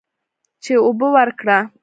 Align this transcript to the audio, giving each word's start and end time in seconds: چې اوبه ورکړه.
چې 0.63 0.73
اوبه 0.85 1.07
ورکړه. 1.15 1.57